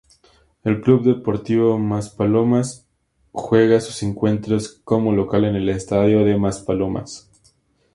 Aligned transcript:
El 0.63 0.81
Club 0.81 1.03
Deportivo 1.03 1.77
Maspalomas 1.77 2.87
juega 3.31 3.79
sus 3.79 4.01
encuentros 4.01 4.81
como 4.83 5.11
local 5.13 5.45
en 5.45 5.55
el 5.55 5.69
Estadio 5.69 6.25
de 6.25 6.37
Maspalomas. 6.39 7.29